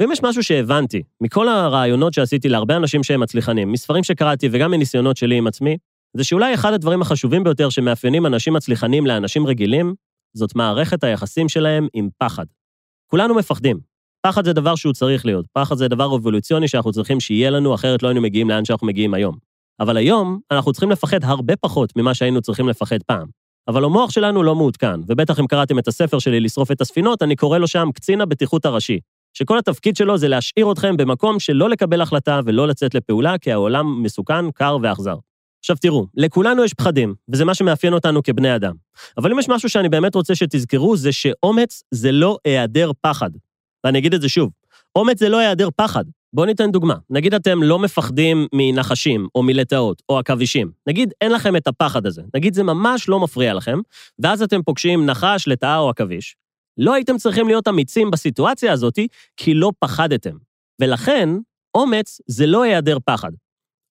ואם 0.00 0.12
יש 0.12 0.22
משהו 0.22 0.42
שהבנתי, 0.42 1.02
מכל 1.20 1.48
הרעיונות 1.48 2.14
שעשיתי 2.14 2.48
להרבה 2.48 2.76
אנשים 2.76 3.02
שהם 3.02 3.20
מצליחנים, 3.20 3.72
מספרים 3.72 4.04
שקראתי 4.04 4.48
וגם 4.52 4.70
מניסיונות 4.70 5.16
שלי 5.16 5.38
עם 5.38 5.46
עצמי, 5.46 5.76
זה 6.16 6.24
שאולי 6.24 6.54
אחד 6.54 6.72
הדברים 6.72 7.02
החשובים 7.02 7.44
ביותר 7.44 7.68
שמאפיינים 7.68 8.26
אנשים 8.26 8.52
מצליחנים 8.52 9.06
לאנשים 9.06 9.46
רגילים, 9.46 9.94
זאת 10.34 10.56
מערכת 10.56 11.04
היחסים 11.04 11.48
שלהם 11.48 11.88
עם 11.94 12.08
פחד. 12.18 12.44
כולנו 13.10 13.34
מפחדים, 13.34 13.80
פחד 14.26 14.44
זה 14.44 14.52
דבר 14.52 14.74
שהוא 14.74 14.92
צריך 14.92 15.26
להיות. 15.26 15.46
פחד 15.52 15.76
זה 15.76 15.88
דבר 15.88 16.16
אבולוציוני 16.16 16.68
שאנחנו 16.68 16.92
צריכים 16.92 17.20
שיהיה 17.20 17.50
לנו, 17.50 17.74
אחרת 17.74 18.02
לא 18.02 18.08
היינו 18.08 18.20
מגיעים 18.20 18.50
לאן 18.50 18.64
שאנחנו 18.64 18.86
מגיעים 18.86 19.14
היום. 19.14 19.36
אבל 19.80 19.96
היום 19.96 20.38
אנחנו 20.50 20.72
צריכים 20.72 20.90
לפחד 20.90 21.24
הרבה 21.24 21.56
פחות 21.56 21.92
ממה 21.96 22.14
שהיינו 22.14 22.40
צריכים 22.40 22.68
לפחד 22.68 23.02
פעם. 23.06 23.26
אבל 23.68 23.84
המוח 23.84 24.10
שלנו 24.10 24.42
לא 24.42 24.54
מעודכן, 24.54 25.00
ובטח 25.08 25.40
אם 25.40 25.46
קראתם 25.46 25.78
את 25.78 25.88
הספר 25.88 26.18
שלי 26.18 26.40
לשרוף 26.40 26.70
את 26.70 26.80
הספינות, 26.80 27.22
אני 27.22 27.36
קורא 27.36 27.58
לו 27.58 27.66
שם 27.66 27.88
קצין 27.94 28.20
הבטיחות 28.20 28.64
הראשי, 28.64 28.98
שכל 29.34 29.58
התפקיד 29.58 29.96
שלו 29.96 30.18
זה 30.18 30.28
להשאיר 30.28 30.72
אתכם 30.72 30.96
במקום 30.96 31.40
של 31.40 31.52
לא 31.52 31.70
לקבל 31.70 32.00
החלטה 32.00 32.40
ולא 32.44 32.68
לצאת 32.68 32.94
לפעולה, 32.94 33.38
כי 33.38 33.52
העולם 33.52 34.02
מסוכן, 34.02 34.50
קר 34.50 34.76
ואכזר. 34.82 35.16
עכשיו 35.58 35.76
תראו, 35.76 36.06
לכולנו 36.16 36.64
יש 36.64 36.74
פחדים, 36.74 37.14
וזה 37.32 37.44
מה 37.44 37.54
שמאפיין 37.54 37.92
אותנו 37.92 38.22
כבני 38.22 38.56
אדם. 38.56 38.74
אבל 39.18 39.32
אם 39.32 39.38
יש 39.38 39.48
משהו 39.48 39.68
שאני 39.68 39.88
באמת 39.88 40.14
רוצה 40.14 40.34
שתזכרו, 40.34 40.96
זה 40.96 41.12
שאומץ 41.12 41.82
זה 41.90 42.12
לא 42.12 42.38
היעדר 42.44 42.90
פחד. 43.00 43.30
ואני 43.86 43.98
אגיד 43.98 44.14
את 44.14 44.20
זה 44.20 44.28
שוב, 44.28 44.50
אומץ 44.96 45.18
זה 45.20 45.28
לא 45.28 45.38
היעדר 45.38 45.68
פחד. 45.76 46.04
בואו 46.32 46.46
ניתן 46.46 46.70
דוגמה. 46.70 46.94
נגיד 47.10 47.34
אתם 47.34 47.62
לא 47.62 47.78
מפחדים 47.78 48.46
מנחשים, 48.52 49.28
או 49.34 49.42
מלטאות, 49.42 50.02
או 50.08 50.18
עכבישים. 50.18 50.70
נגיד 50.86 51.12
אין 51.20 51.32
לכם 51.32 51.56
את 51.56 51.66
הפחד 51.66 52.06
הזה. 52.06 52.22
נגיד 52.34 52.54
זה 52.54 52.62
ממש 52.62 53.08
לא 53.08 53.20
מפריע 53.20 53.54
לכם, 53.54 53.78
ואז 54.18 54.42
אתם 54.42 54.62
פוגשים 54.62 55.06
נחש, 55.06 55.48
לטאה 55.48 55.78
או 55.78 55.90
עכביש. 55.90 56.36
לא 56.78 56.94
הייתם 56.94 57.16
צריכים 57.16 57.48
להיות 57.48 57.68
אמיצים 57.68 58.10
בסיטואציה 58.10 58.72
הזאת, 58.72 58.98
כי 59.36 59.54
לא 59.54 59.72
פחדתם. 59.78 60.36
ולכן, 60.80 61.28
אומץ 61.76 62.20
זה 62.26 62.46
לא 62.46 62.62
היעדר 62.62 62.98
פחד. 63.04 63.32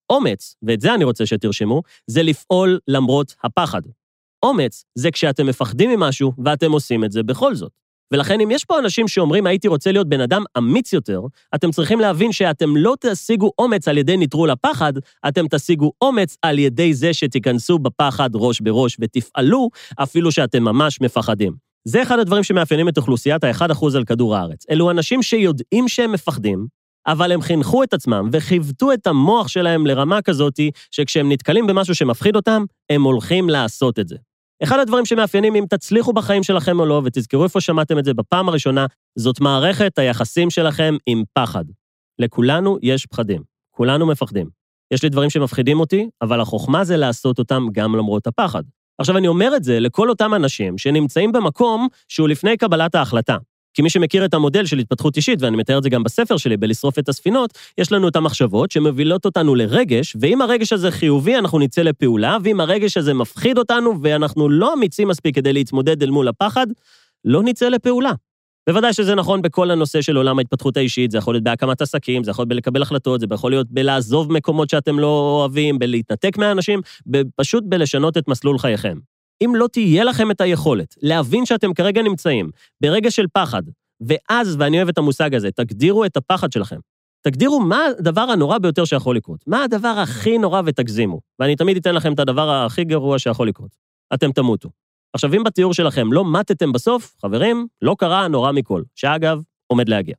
אומץ, 0.09 0.55
ואת 0.63 0.81
זה 0.81 0.93
אני 0.93 1.03
רוצה 1.03 1.25
שתרשמו, 1.25 1.81
זה 2.07 2.23
לפעול 2.23 2.79
למרות 2.87 3.35
הפחד. 3.43 3.81
אומץ 4.43 4.85
זה 4.95 5.11
כשאתם 5.11 5.47
מפחדים 5.47 5.89
ממשהו 5.89 6.31
ואתם 6.45 6.71
עושים 6.71 7.03
את 7.03 7.11
זה 7.11 7.23
בכל 7.23 7.55
זאת. 7.55 7.84
ולכן 8.13 8.41
אם 8.41 8.51
יש 8.51 8.65
פה 8.65 8.79
אנשים 8.79 9.07
שאומרים, 9.07 9.47
הייתי 9.47 9.67
רוצה 9.67 9.91
להיות 9.91 10.09
בן 10.09 10.21
אדם 10.21 10.43
אמיץ 10.57 10.93
יותר, 10.93 11.21
אתם 11.55 11.71
צריכים 11.71 11.99
להבין 11.99 12.31
שאתם 12.31 12.77
לא 12.77 12.95
תשיגו 12.99 13.51
אומץ 13.59 13.87
על 13.87 13.97
ידי 13.97 14.17
נטרול 14.17 14.49
הפחד, 14.49 14.93
אתם 15.27 15.45
תשיגו 15.49 15.91
אומץ 16.01 16.37
על 16.41 16.59
ידי 16.59 16.93
זה 16.93 17.13
שתיכנסו 17.13 17.79
בפחד 17.79 18.29
ראש 18.33 18.61
בראש 18.61 18.97
ותפעלו, 18.99 19.69
אפילו 19.95 20.31
שאתם 20.31 20.63
ממש 20.63 21.01
מפחדים. 21.01 21.53
זה 21.87 22.01
אחד 22.01 22.19
הדברים 22.19 22.43
שמאפיינים 22.43 22.89
את 22.89 22.97
אוכלוסיית 22.97 23.43
ה-1% 23.43 23.85
על 23.95 24.03
כדור 24.03 24.35
הארץ. 24.35 24.65
אלו 24.69 24.91
אנשים 24.91 25.23
שיודעים 25.23 25.87
שהם 25.87 26.11
מפחדים, 26.11 26.67
אבל 27.07 27.31
הם 27.31 27.41
חינכו 27.41 27.83
את 27.83 27.93
עצמם 27.93 28.29
וכיוותו 28.31 28.93
את 28.93 29.07
המוח 29.07 29.47
שלהם 29.47 29.87
לרמה 29.87 30.21
כזאתי, 30.21 30.71
שכשהם 30.91 31.31
נתקלים 31.31 31.67
במשהו 31.67 31.95
שמפחיד 31.95 32.35
אותם, 32.35 32.63
הם 32.89 33.03
הולכים 33.03 33.49
לעשות 33.49 33.99
את 33.99 34.07
זה. 34.07 34.15
אחד 34.63 34.79
הדברים 34.79 35.05
שמאפיינים 35.05 35.55
אם 35.55 35.65
תצליחו 35.69 36.13
בחיים 36.13 36.43
שלכם 36.43 36.79
או 36.79 36.85
לא, 36.85 37.01
ותזכרו 37.05 37.43
איפה 37.43 37.61
שמעתם 37.61 37.99
את 37.99 38.05
זה 38.05 38.13
בפעם 38.13 38.49
הראשונה, 38.49 38.85
זאת 39.15 39.41
מערכת 39.41 39.99
היחסים 39.99 40.49
שלכם 40.49 40.95
עם 41.05 41.23
פחד. 41.33 41.65
לכולנו 42.19 42.77
יש 42.81 43.05
פחדים, 43.05 43.43
כולנו 43.71 44.05
מפחדים. 44.05 44.49
יש 44.93 45.03
לי 45.03 45.09
דברים 45.09 45.29
שמפחידים 45.29 45.79
אותי, 45.79 46.09
אבל 46.21 46.41
החוכמה 46.41 46.83
זה 46.83 46.97
לעשות 46.97 47.39
אותם 47.39 47.67
גם 47.71 47.95
למרות 47.95 48.27
הפחד. 48.27 48.63
עכשיו, 48.97 49.17
אני 49.17 49.27
אומר 49.27 49.55
את 49.55 49.63
זה 49.63 49.79
לכל 49.79 50.09
אותם 50.09 50.33
אנשים 50.33 50.77
שנמצאים 50.77 51.31
במקום 51.31 51.87
שהוא 52.07 52.29
לפני 52.29 52.57
קבלת 52.57 52.95
ההחלטה. 52.95 53.37
כי 53.75 53.81
מי 53.81 53.89
שמכיר 53.89 54.25
את 54.25 54.33
המודל 54.33 54.65
של 54.65 54.79
התפתחות 54.79 55.17
אישית, 55.17 55.41
ואני 55.41 55.57
מתאר 55.57 55.77
את 55.77 55.83
זה 55.83 55.89
גם 55.89 56.03
בספר 56.03 56.37
שלי, 56.37 56.57
בלשרוף 56.57 56.99
את 56.99 57.09
הספינות, 57.09 57.57
יש 57.77 57.91
לנו 57.91 58.07
את 58.07 58.15
המחשבות 58.15 58.71
שמובילות 58.71 59.25
אותנו 59.25 59.55
לרגש, 59.55 60.15
ואם 60.21 60.41
הרגש 60.41 60.73
הזה 60.73 60.91
חיובי, 60.91 61.37
אנחנו 61.37 61.59
נצא 61.59 61.81
לפעולה, 61.81 62.37
ואם 62.43 62.59
הרגש 62.59 62.97
הזה 62.97 63.13
מפחיד 63.13 63.57
אותנו, 63.57 63.93
ואנחנו 64.01 64.49
לא 64.49 64.73
אמיצים 64.73 65.07
מספיק 65.07 65.35
כדי 65.35 65.53
להתמודד 65.53 66.03
אל 66.03 66.09
מול 66.09 66.27
הפחד, 66.27 66.67
לא 67.25 67.43
נצא 67.43 67.69
לפעולה. 67.69 68.11
בוודאי 68.69 68.93
שזה 68.93 69.15
נכון 69.15 69.41
בכל 69.41 69.71
הנושא 69.71 70.01
של 70.01 70.17
עולם 70.17 70.39
ההתפתחות 70.39 70.77
האישית, 70.77 71.11
זה 71.11 71.17
יכול 71.17 71.33
להיות 71.33 71.43
בהקמת 71.43 71.81
עסקים, 71.81 72.23
זה 72.23 72.31
יכול 72.31 72.41
להיות 72.41 72.49
בלקבל 72.49 72.81
החלטות, 72.81 73.19
זה 73.19 73.27
יכול 73.31 73.51
להיות 73.51 73.67
בלעזוב 73.69 74.31
מקומות 74.31 74.69
שאתם 74.69 74.99
לא 74.99 75.39
אוהבים, 75.39 75.79
בלהתנתק 75.79 76.37
מהאנשים, 76.37 76.81
פשוט 77.35 77.63
בלשנות 77.67 78.17
את 78.17 78.27
מסלול 78.27 78.57
חייכם. 78.57 78.97
אם 79.43 79.53
לא 79.55 79.67
תהיה 79.71 80.03
לכם 80.03 80.31
את 80.31 80.41
היכולת 80.41 80.95
להבין 81.01 81.45
שאתם 81.45 81.73
כרגע 81.73 82.01
נמצאים 82.01 82.49
ברגע 82.81 83.11
של 83.11 83.25
פחד, 83.33 83.63
ואז, 84.01 84.55
ואני 84.59 84.77
אוהב 84.77 84.89
את 84.89 84.97
המושג 84.97 85.35
הזה, 85.35 85.51
תגדירו 85.51 86.05
את 86.05 86.17
הפחד 86.17 86.51
שלכם. 86.51 86.79
תגדירו 87.21 87.59
מה 87.59 87.85
הדבר 87.99 88.21
הנורא 88.21 88.57
ביותר 88.57 88.85
שיכול 88.85 89.15
לקרות. 89.15 89.43
מה 89.47 89.63
הדבר 89.63 89.87
הכי 89.87 90.37
נורא 90.37 90.61
ותגזימו. 90.65 91.19
ואני 91.39 91.55
תמיד 91.55 91.77
אתן 91.77 91.95
לכם 91.95 92.13
את 92.13 92.19
הדבר 92.19 92.49
הכי 92.49 92.83
גרוע 92.83 93.19
שיכול 93.19 93.47
לקרות. 93.47 93.75
אתם 94.13 94.31
תמותו. 94.31 94.69
עכשיו, 95.13 95.33
אם 95.33 95.43
בתיאור 95.43 95.73
שלכם 95.73 96.13
לא 96.13 96.31
מתתם 96.31 96.71
בסוף, 96.71 97.15
חברים, 97.21 97.67
לא 97.81 97.95
קרה 97.99 98.25
הנורא 98.25 98.51
מכל, 98.51 98.83
שאגב, 98.95 99.41
עומד 99.67 99.89
להגיע. 99.89 100.15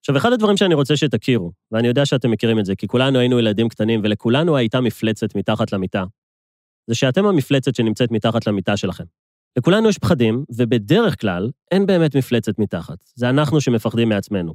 עכשיו, 0.00 0.16
אחד 0.16 0.32
הדברים 0.32 0.56
שאני 0.56 0.74
רוצה 0.74 0.96
שתכירו, 0.96 1.52
ואני 1.72 1.88
יודע 1.88 2.06
שאתם 2.06 2.30
מכירים 2.30 2.58
את 2.58 2.64
זה, 2.64 2.76
כי 2.76 2.86
כולנו 2.86 3.18
היינו 3.18 3.38
ילדים 3.38 3.68
קטנים 3.68 4.00
ולכולנו 4.04 4.56
הייתה 4.56 4.80
מפלצת 4.80 5.34
מתחת 5.36 5.72
למיטה, 5.72 6.04
זה 6.90 6.94
שאתם 6.94 7.26
המפלצת 7.26 7.74
שנמצאת 7.74 8.10
מתחת 8.10 8.46
למיטה 8.46 8.76
שלכם. 8.76 9.04
לכולנו 9.58 9.88
יש 9.88 9.98
פחדים, 9.98 10.44
ובדרך 10.56 11.20
כלל 11.20 11.50
אין 11.70 11.86
באמת 11.86 12.16
מפלצת 12.16 12.58
מתחת. 12.58 12.98
זה 13.14 13.30
אנחנו 13.30 13.60
שמפחדים 13.60 14.08
מעצמנו. 14.08 14.54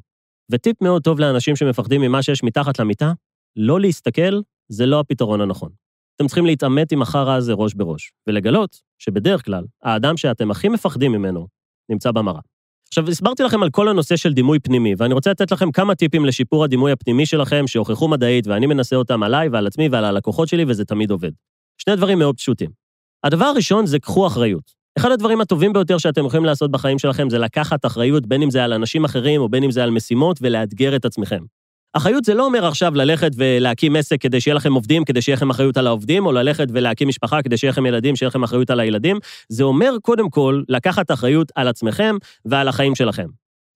וטיפ 0.51 0.81
מאוד 0.81 1.03
טוב 1.03 1.19
לאנשים 1.19 1.55
שמפחדים 1.55 2.01
ממה 2.01 2.23
שיש 2.23 2.43
מתחת 2.43 2.79
למיטה, 2.79 3.13
לא 3.55 3.79
להסתכל, 3.79 4.41
זה 4.69 4.85
לא 4.85 4.99
הפתרון 4.99 5.41
הנכון. 5.41 5.69
אתם 6.15 6.27
צריכים 6.27 6.45
להתעמת 6.45 6.91
עם 6.91 7.01
החרא 7.01 7.35
הזה 7.35 7.53
ראש 7.53 7.73
בראש, 7.73 8.11
ולגלות 8.27 8.81
שבדרך 8.99 9.45
כלל, 9.45 9.63
האדם 9.83 10.17
שאתם 10.17 10.51
הכי 10.51 10.69
מפחדים 10.69 11.11
ממנו 11.11 11.47
נמצא 11.89 12.11
במראה. 12.11 12.41
עכשיו, 12.87 13.09
הסברתי 13.09 13.43
לכם 13.43 13.63
על 13.63 13.69
כל 13.69 13.87
הנושא 13.87 14.15
של 14.15 14.33
דימוי 14.33 14.59
פנימי, 14.59 14.93
ואני 14.97 15.13
רוצה 15.13 15.31
לתת 15.31 15.51
לכם 15.51 15.71
כמה 15.71 15.95
טיפים 15.95 16.25
לשיפור 16.25 16.63
הדימוי 16.63 16.91
הפנימי 16.91 17.25
שלכם, 17.25 17.67
שהוכחו 17.67 18.07
מדעית, 18.07 18.47
ואני 18.47 18.65
מנסה 18.65 18.95
אותם 18.95 19.23
עליי 19.23 19.49
ועל 19.49 19.67
עצמי 19.67 19.89
ועל 19.89 20.05
הלקוחות 20.05 20.47
שלי, 20.47 20.65
וזה 20.67 20.85
תמיד 20.85 21.11
עובד. 21.11 21.31
שני 21.77 21.95
דברים 21.95 22.19
מאוד 22.19 22.35
פשוטים. 22.37 22.69
הדבר 23.23 23.45
הראשון 23.45 23.85
זה 23.85 23.99
קחו 23.99 24.27
אחריות. 24.27 24.71
אחד 24.97 25.11
הדברים 25.11 25.41
הטובים 25.41 25.73
ביותר 25.73 25.97
שאתם 25.97 26.25
יכולים 26.25 26.45
לעשות 26.45 26.71
בחיים 26.71 26.99
שלכם 26.99 27.29
זה 27.29 27.37
לקחת 27.37 27.85
אחריות, 27.85 28.25
בין 28.25 28.41
אם 28.41 28.49
זה 28.49 28.63
על 28.63 28.73
אנשים 28.73 29.05
אחרים 29.05 29.41
או 29.41 29.49
בין 29.49 29.63
אם 29.63 29.71
זה 29.71 29.83
על 29.83 29.89
משימות, 29.89 30.39
ולאתגר 30.41 30.95
את 30.95 31.05
עצמכם. 31.05 31.43
אחריות 31.93 32.25
זה 32.25 32.33
לא 32.33 32.45
אומר 32.45 32.65
עכשיו 32.65 32.95
ללכת 32.95 33.31
ולהקים 33.35 33.95
עסק 33.95 34.21
כדי 34.21 34.41
שיהיה 34.41 34.55
לכם 34.55 34.73
עובדים, 34.73 35.05
כדי 35.05 35.21
שיהיה 35.21 35.35
לכם 35.35 35.49
אחריות 35.49 35.77
על 35.77 35.87
העובדים, 35.87 36.25
או 36.25 36.31
ללכת 36.31 36.67
ולהקים 36.73 37.07
משפחה 37.07 37.41
כדי 37.41 37.57
שיהיה 37.57 37.71
לכם 37.71 37.85
ילדים, 37.85 38.15
שיהיה 38.15 38.27
לכם 38.27 38.43
אחריות 38.43 38.69
על 38.69 38.79
הילדים. 38.79 39.19
זה 39.49 39.63
אומר 39.63 39.95
קודם 40.01 40.29
כל 40.29 40.63
לקחת 40.69 41.11
אחריות 41.11 41.51
על 41.55 41.67
עצמכם 41.67 42.15
ועל 42.45 42.67
החיים 42.67 42.95
שלכם. 42.95 43.27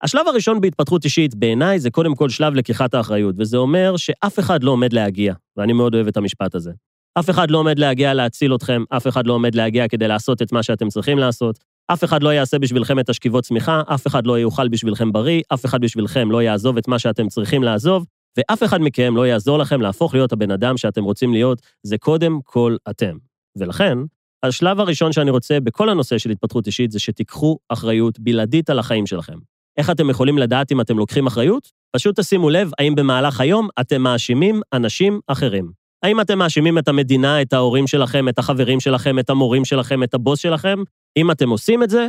השלב 0.04 0.28
הראשון 0.28 0.62
בהתפתחות 0.62 1.04
אישית 1.04 1.36
בעיניי 1.36 1.80
זה 1.80 1.90
קודם 1.90 2.16
כל 2.16 2.30
שלב 2.30 2.54
לקיחת 2.54 2.94
האחריות, 2.94 3.36
וזה 3.38 3.58
אומר 3.58 3.98
שאף 3.98 4.40
אחד 4.40 4.64
לא 4.64 4.72
עומד 4.72 4.94
להגיע, 4.94 5.34
ואני 5.58 5.74
מאוד 5.74 5.96
אוהב 5.96 6.08
את 6.08 6.18
המשפט 6.18 6.56
הזה. 6.56 6.72
אף 7.20 7.30
אחד 7.30 7.52
לא 7.52 7.58
עומד 7.58 7.80
להגיע 7.80 8.14
להציל 8.14 8.56
אתכם, 8.56 8.84
אף 8.90 9.08
אחד 9.08 9.28
לא 9.28 9.34
עומד 9.34 9.56
להגיע 9.56 9.88
כדי 9.88 10.08
לעשות 10.08 10.42
את 10.42 10.52
מה 10.52 10.64
שאתם 10.64 10.90
צריכים 10.90 11.18
לעשות, 11.18 11.60
אף 11.94 12.04
אחד 12.04 12.24
לא 12.24 12.30
יעשה 12.34 12.60
בשבילכם 12.60 13.00
את 13.00 13.10
השכיבות 13.10 13.44
צמיחה, 13.44 13.82
אף 13.88 14.08
אחד 14.08 14.28
לא 14.28 14.40
יאכל 14.40 14.68
בשבילכם 14.68 15.12
בריא, 15.12 15.42
אף 15.54 15.66
אחד 15.66 15.82
בשבילכם 15.82 16.32
לא 16.32 16.42
יעזוב 16.42 16.78
את 16.78 16.88
מה 16.88 17.00
שאתם 17.00 17.28
צריכים 17.28 17.64
לעזוב, 17.64 18.06
ואף 18.38 18.64
אחד 18.64 18.82
מכם 18.82 19.16
לא 19.16 19.28
יעזור 19.28 19.58
לכם 19.58 19.82
להפוך 19.82 20.14
להיות 20.14 20.32
הבן 20.32 20.52
אדם 20.52 20.78
שאתם 20.78 21.04
רוצים 21.04 21.34
להיות, 21.34 21.62
זה 21.84 21.98
קודם 21.98 22.40
כל 22.44 22.76
אתם. 22.90 23.18
ולכן, 23.58 23.98
השלב 24.44 24.80
הראשון 24.80 25.12
שאני 25.12 25.32
רוצה 25.32 25.60
בכל 25.60 25.90
הנושא 25.90 26.18
של 26.18 26.30
התפתחות 26.30 26.68
אישית 26.68 26.92
זה 26.92 27.00
שתיקחו 27.00 27.58
אחריות 27.70 28.20
בלעדית 28.20 28.70
על 28.70 28.80
החיים 28.80 29.06
שלכם. 29.06 29.38
איך 29.78 29.90
אתם 29.90 30.10
יכולים 30.10 30.38
לדעת 30.38 30.72
אם 30.72 30.82
אתם 30.82 30.98
לוקחים 30.98 31.28
אחריות? 31.28 31.72
פשוט 31.96 32.20
תשימו 32.20 32.50
לב 32.50 32.72
האם 32.80 32.96
במהלך 32.96 33.42
היום 33.42 33.68
אתם 33.82 34.02
מאשימים 34.02 34.62
אנשים 34.74 35.20
אחרים. 35.28 35.79
האם 36.04 36.22
אתם 36.22 36.40
מאשימים 36.40 36.78
את 36.78 36.88
המדינה, 36.88 37.42
את 37.42 37.54
ההורים 37.54 37.88
שלכם, 37.88 38.30
את 38.30 38.40
החברים 38.40 38.80
שלכם, 38.80 39.20
את 39.20 39.30
המורים 39.30 39.66
שלכם, 39.66 40.04
את 40.04 40.14
הבוס 40.14 40.40
שלכם? 40.40 40.80
אם 41.18 41.32
אתם 41.32 41.50
עושים 41.50 41.84
את 41.84 41.90
זה, 41.90 42.08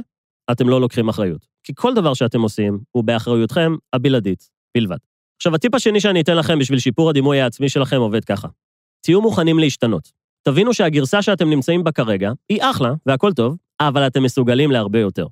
אתם 0.51 0.69
לא 0.69 0.81
לוקחים 0.81 1.09
אחריות. 1.09 1.47
כי 1.65 1.73
כל 1.77 1.95
דבר 1.95 2.15
שאתם 2.15 2.41
עושים 2.41 2.79
הוא 2.91 3.05
באחריותכם 3.05 3.75
הבלעדית 3.93 4.51
בלבד. 4.77 4.97
עכשיו, 5.37 5.55
הטיפ 5.55 5.75
השני 5.75 6.01
שאני 6.01 6.21
אתן 6.21 6.37
לכם 6.37 6.59
בשביל 6.59 6.79
שיפור 6.79 7.11
הדימוי 7.11 7.41
העצמי 7.41 7.69
שלכם 7.69 7.97
עובד 7.97 8.25
ככה. 8.25 8.49
תהיו 9.05 9.21
מוכנים 9.21 9.59
להשתנות. 9.59 10.11
תבינו 10.43 10.75
שהגרסה 10.75 11.23
שאתם 11.23 11.51
נמצאים 11.51 11.85
בה 11.85 11.93
כרגע 11.93 12.33
היא 12.49 12.63
אחלה 12.63 12.93
והכל 13.07 13.33
טוב, 13.33 13.57
אבל 13.81 14.07
אתם 14.07 14.23
מסוגלים 14.23 14.71
להרבה 14.71 14.99
יותר. 14.99 15.27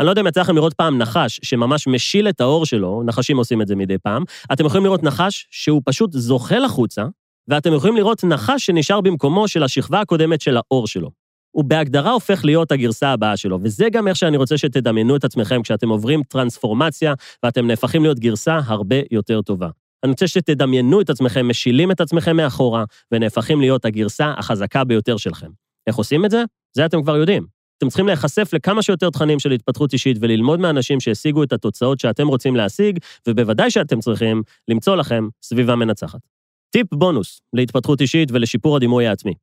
אני 0.00 0.06
לא 0.06 0.10
יודע 0.10 0.22
אם 0.22 0.26
יצא 0.26 0.40
לכם 0.40 0.56
לראות 0.56 0.74
פעם 0.74 0.98
נחש 0.98 1.40
שממש 1.42 1.86
משיל 1.86 2.28
את 2.28 2.40
האור 2.40 2.66
שלו, 2.66 3.02
נחשים 3.06 3.36
עושים 3.36 3.62
את 3.62 3.66
זה 3.66 3.76
מדי 3.76 3.98
פעם, 3.98 4.24
אתם 4.52 4.66
יכולים 4.66 4.84
לראות 4.84 5.02
נחש 5.02 5.46
שהוא 5.50 5.82
פשוט 5.84 6.12
זוחל 6.12 6.64
החוצה, 6.64 7.04
ואתם 7.48 7.74
יכולים 7.74 7.96
לראות 7.96 8.24
נחש 8.24 8.66
שנשאר 8.66 9.00
במקומו 9.00 9.48
של 9.48 9.62
השכבה 9.62 10.00
הקודמת 10.00 10.40
של 10.40 10.56
האור 10.56 10.86
שלו. 10.86 11.10
הוא 11.50 11.64
בהגדרה 11.64 12.10
הופך 12.10 12.44
להיות 12.44 12.72
הגרסה 12.72 13.08
הבאה 13.08 13.36
שלו, 13.36 13.58
וזה 13.62 13.88
גם 13.92 14.08
איך 14.08 14.16
שאני 14.16 14.36
רוצה 14.36 14.58
שתדמיינו 14.58 15.16
את 15.16 15.24
עצמכם 15.24 15.62
כשאתם 15.62 15.88
עוברים 15.88 16.22
טרנספורמציה 16.22 17.14
ואתם 17.42 17.66
נהפכים 17.66 18.02
להיות 18.02 18.18
גרסה 18.18 18.60
הרבה 18.64 18.96
יותר 19.10 19.42
טובה. 19.42 19.68
אני 20.04 20.10
רוצה 20.10 20.28
שתדמיינו 20.28 21.00
את 21.00 21.10
עצמכם, 21.10 21.48
משילים 21.48 21.90
את 21.90 22.00
עצמכם 22.00 22.36
מאחורה, 22.36 22.84
ונהפכים 23.12 23.60
להיות 23.60 23.84
הגרסה 23.84 24.34
החזקה 24.36 24.84
ביותר 24.84 25.16
שלכם. 25.16 25.50
איך 25.86 25.96
עושים 25.96 26.24
את 26.24 26.30
זה? 26.30 26.44
זה 26.76 26.86
אתם 26.86 27.02
כבר 27.02 27.16
יודעים. 27.16 27.46
אתם 27.78 27.88
צריכים 27.88 28.06
להיחשף 28.06 28.50
לכמה 28.52 28.82
שיותר 28.82 29.10
תכנים 29.10 29.38
של 29.38 29.50
התפתחות 29.50 29.92
אישית 29.92 30.16
וללמוד 30.20 30.60
מאנשים 30.60 31.00
שהשיגו 31.00 31.42
את 31.42 31.52
התוצאות 31.52 32.00
שאתם 32.00 32.28
רוצים 32.28 32.56
להשיג, 32.56 32.98
ובוודאי 33.28 33.70
שאתם 33.70 34.00
צריכים 34.00 34.42
למצוא 34.68 34.96
לכם 34.96 35.28
סביבה 35.42 35.76
מנצחת. 35.76 36.37
טיפ 36.70 36.94
בונוס 36.94 37.40
להתפתחות 37.52 38.00
אישית 38.00 38.28
ולשיפור 38.32 38.76
הדימוי 38.76 39.06
העצמי. 39.06 39.34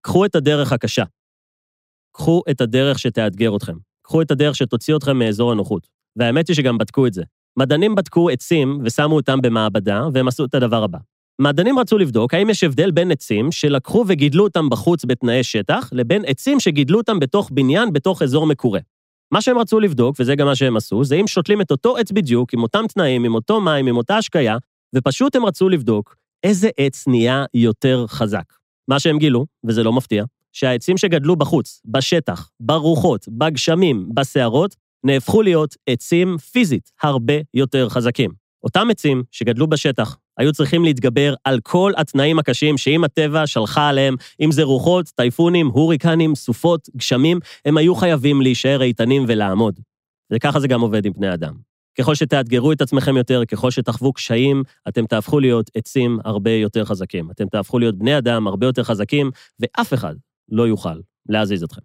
קחו 0.00 0.24
את 0.24 0.34
הדרך 0.34 0.72
הקשה. 0.72 1.04
קחו 2.14 2.42
את 2.50 2.60
הדרך 2.60 2.98
שתאתגר 2.98 3.56
אתכם. 3.56 3.76
קחו 4.02 4.22
את 4.22 4.30
הדרך 4.30 4.56
שתוציא 4.56 4.96
אתכם 4.96 5.18
מאזור 5.18 5.52
הנוחות. 5.52 5.88
והאמת 6.16 6.48
היא 6.48 6.56
שגם 6.56 6.78
בדקו 6.78 7.06
את 7.06 7.14
זה. 7.14 7.22
מדענים 7.58 7.94
בדקו 7.94 8.30
עצים 8.30 8.80
ושמו 8.84 9.16
אותם 9.16 9.40
במעבדה, 9.42 10.02
והם 10.12 10.28
עשו 10.28 10.44
את 10.44 10.54
הדבר 10.54 10.82
הבא. 10.82 10.98
מדענים 11.40 11.78
רצו 11.78 11.98
לבדוק 11.98 12.34
האם 12.34 12.50
יש 12.50 12.64
הבדל 12.64 12.90
בין 12.90 13.10
עצים 13.10 13.52
שלקחו 13.52 14.04
וגידלו 14.08 14.44
אותם 14.44 14.68
בחוץ 14.68 15.04
בתנאי 15.04 15.44
שטח, 15.44 15.88
לבין 15.92 16.22
עצים 16.26 16.60
שגידלו 16.60 16.98
אותם 16.98 17.18
בתוך 17.18 17.50
בניין, 17.52 17.92
בתוך 17.92 18.22
אזור 18.22 18.46
מקורה. 18.46 18.80
מה 19.32 19.42
שהם 19.42 19.58
רצו 19.58 19.80
לבדוק, 19.80 20.16
וזה 20.20 20.34
גם 20.34 20.46
מה 20.46 20.54
שהם 20.54 20.76
עשו, 20.76 21.04
זה 21.04 21.14
אם 21.14 21.26
שותלים 21.26 21.60
את 21.60 21.70
אותו 21.70 21.96
עץ 21.96 22.12
בדיוק, 22.12 22.54
עם 22.54 22.62
אותם 22.62 22.84
תנאים, 22.94 23.24
עם 23.24 23.34
אותו 23.34 23.60
מים, 23.60 23.86
עם 23.86 23.96
אותה 23.96 24.16
השקיה, 24.16 24.56
ופשוט 24.94 25.36
הם 25.36 25.44
רצו 25.44 25.68
לבדוק 25.68 26.16
איזה 26.42 26.68
עץ 26.76 27.08
נהיה 27.08 27.44
יותר 27.54 28.06
חזק. 28.08 28.44
מה 28.88 29.00
שהם 29.00 29.18
גילו, 29.18 29.46
וזה 29.64 29.82
לא 29.82 29.92
מפתיע, 29.92 30.24
שהעצים 30.52 30.96
שגדלו 30.96 31.36
בחוץ, 31.36 31.80
בשטח, 31.84 32.50
ברוחות, 32.60 33.28
בגשמים, 33.28 34.08
בסערות, 34.14 34.76
נהפכו 35.04 35.42
להיות 35.42 35.74
עצים 35.86 36.38
פיזית 36.38 36.90
הרבה 37.02 37.34
יותר 37.54 37.88
חזקים. 37.88 38.30
אותם 38.64 38.88
עצים 38.90 39.22
שגדלו 39.30 39.66
בשטח 39.66 40.16
היו 40.38 40.52
צריכים 40.52 40.84
להתגבר 40.84 41.34
על 41.44 41.60
כל 41.62 41.92
התנאים 41.96 42.38
הקשים 42.38 42.78
שאם 42.78 43.04
הטבע 43.04 43.46
שלחה 43.46 43.88
עליהם, 43.88 44.14
אם 44.40 44.52
זה 44.52 44.62
רוחות, 44.62 45.08
טייפונים, 45.08 45.66
הוריקנים, 45.66 46.34
סופות, 46.34 46.88
גשמים, 46.96 47.38
הם 47.64 47.76
היו 47.76 47.94
חייבים 47.94 48.42
להישאר 48.42 48.82
איתנים 48.82 49.24
ולעמוד. 49.28 49.80
וככה 50.32 50.60
זה 50.60 50.68
גם 50.68 50.80
עובד 50.80 51.06
עם 51.06 51.12
בני 51.12 51.34
אדם. 51.34 51.67
ככל 52.00 52.14
שתאתגרו 52.14 52.72
את 52.72 52.80
עצמכם 52.80 53.16
יותר, 53.16 53.44
ככל 53.44 53.70
שתחוו 53.70 54.12
קשיים, 54.12 54.62
אתם 54.88 55.06
תהפכו 55.06 55.40
להיות 55.40 55.70
עצים 55.74 56.18
הרבה 56.24 56.50
יותר 56.50 56.84
חזקים. 56.84 57.30
אתם 57.30 57.48
תהפכו 57.48 57.78
להיות 57.78 57.98
בני 57.98 58.18
אדם 58.18 58.46
הרבה 58.46 58.66
יותר 58.66 58.82
חזקים, 58.82 59.30
ואף 59.60 59.94
אחד 59.94 60.14
לא 60.48 60.68
יוכל 60.68 61.00
להזיז 61.28 61.62
אתכם. 61.62 61.80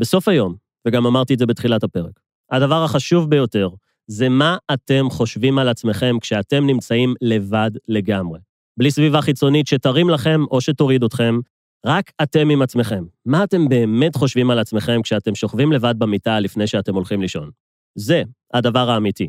בסוף 0.00 0.28
היום, 0.28 0.54
וגם 0.86 1.06
אמרתי 1.06 1.34
את 1.34 1.38
זה 1.38 1.46
בתחילת 1.46 1.84
הפרק, 1.84 2.20
הדבר 2.50 2.84
החשוב 2.84 3.30
ביותר 3.30 3.68
זה 4.06 4.28
מה 4.28 4.56
אתם 4.74 5.10
חושבים 5.10 5.58
על 5.58 5.68
עצמכם 5.68 6.16
כשאתם 6.20 6.66
נמצאים 6.66 7.14
לבד 7.22 7.70
לגמרי. 7.88 8.40
בלי 8.78 8.90
סביבה 8.90 9.22
חיצונית 9.22 9.66
שתרים 9.66 10.10
לכם 10.10 10.44
או 10.50 10.60
שתוריד 10.60 11.04
אתכם, 11.04 11.38
רק 11.86 12.12
אתם 12.22 12.50
עם 12.50 12.62
עצמכם. 12.62 13.04
מה 13.26 13.44
אתם 13.44 13.68
באמת 13.68 14.16
חושבים 14.16 14.50
על 14.50 14.58
עצמכם 14.58 15.02
כשאתם 15.02 15.34
שוכבים 15.34 15.72
לבד 15.72 15.94
במיטה 15.98 16.40
לפני 16.40 16.66
שאתם 16.66 16.94
הולכים 16.94 17.22
לישון? 17.22 17.50
זה 17.94 18.22
הדבר 18.54 18.90
האמיתי. 18.90 19.28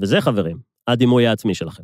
וזה, 0.00 0.20
חברים, 0.20 0.58
הדימוי 0.88 1.26
העצמי 1.26 1.54
שלכם. 1.54 1.82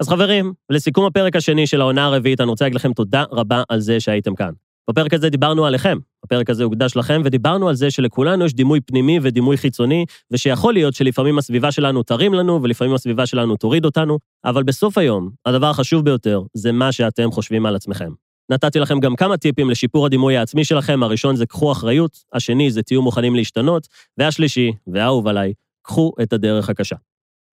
אז 0.00 0.08
חברים, 0.08 0.52
לסיכום 0.70 1.04
הפרק 1.04 1.36
השני 1.36 1.66
של 1.66 1.80
העונה 1.80 2.04
הרביעית, 2.06 2.40
אני 2.40 2.50
רוצה 2.50 2.64
להגיד 2.64 2.74
לכם 2.74 2.92
תודה 2.92 3.24
רבה 3.32 3.62
על 3.68 3.80
זה 3.80 4.00
שהייתם 4.00 4.34
כאן. 4.34 4.52
בפרק 4.90 5.14
הזה 5.14 5.30
דיברנו 5.30 5.66
עליכם, 5.66 5.98
הפרק 6.24 6.50
הזה 6.50 6.64
הוקדש 6.64 6.96
לכם, 6.96 7.20
ודיברנו 7.24 7.68
על 7.68 7.74
זה 7.74 7.90
שלכולנו 7.90 8.44
יש 8.44 8.54
דימוי 8.54 8.80
פנימי 8.80 9.18
ודימוי 9.22 9.56
חיצוני, 9.56 10.04
ושיכול 10.30 10.72
להיות 10.72 10.94
שלפעמים 10.94 11.38
הסביבה 11.38 11.72
שלנו 11.72 12.02
תרים 12.02 12.34
לנו, 12.34 12.62
ולפעמים 12.62 12.94
הסביבה 12.94 13.26
שלנו 13.26 13.56
תוריד 13.56 13.84
אותנו, 13.84 14.18
אבל 14.44 14.62
בסוף 14.62 14.98
היום, 14.98 15.30
הדבר 15.46 15.70
החשוב 15.70 16.04
ביותר 16.04 16.42
זה 16.54 16.72
מה 16.72 16.92
שאתם 16.92 17.30
חושבים 17.30 17.66
על 17.66 17.76
עצמכם. 17.76 18.12
נתתי 18.50 18.78
לכם 18.78 19.00
גם 19.00 19.16
כמה 19.16 19.36
טיפים 19.36 19.70
לשיפור 19.70 20.06
הדימוי 20.06 20.36
העצמי 20.36 20.64
שלכם, 20.64 21.02
הראשון 21.02 21.36
זה 21.36 21.46
קחו 21.46 21.72
אחריות, 21.72 22.18
השני 22.32 22.70
זה 22.70 22.82
תהיו 22.82 23.02
מוכנים 23.02 23.34
להשתנות, 23.34 23.88
והשלישי, 24.18 24.72
והאהוב 24.86 25.28
עליי, 25.28 25.52
קחו 25.82 26.12
את 26.22 26.32
הדרך 26.32 26.68
הקשה. 26.68 26.96